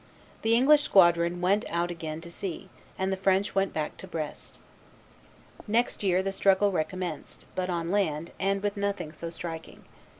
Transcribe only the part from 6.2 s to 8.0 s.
the struggle recommenced, but on